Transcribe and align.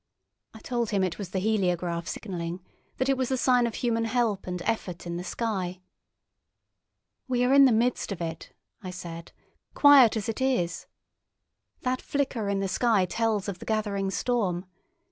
I 0.55 0.59
told 0.61 0.89
him 0.89 1.03
it 1.03 1.19
was 1.19 1.29
the 1.29 1.37
heliograph 1.37 2.07
signalling—that 2.07 3.07
it 3.07 3.17
was 3.17 3.29
the 3.29 3.37
sign 3.37 3.67
of 3.67 3.75
human 3.75 4.05
help 4.05 4.47
and 4.47 4.59
effort 4.63 5.05
in 5.05 5.17
the 5.17 5.23
sky. 5.23 5.79
"We 7.27 7.43
are 7.43 7.53
in 7.53 7.65
the 7.65 7.71
midst 7.71 8.11
of 8.11 8.19
it," 8.19 8.51
I 8.81 8.89
said, 8.89 9.31
"quiet 9.75 10.17
as 10.17 10.27
it 10.27 10.41
is. 10.41 10.87
That 11.81 12.01
flicker 12.01 12.49
in 12.49 12.61
the 12.61 12.67
sky 12.67 13.05
tells 13.05 13.47
of 13.47 13.59
the 13.59 13.65
gathering 13.65 14.09
storm. 14.09 14.65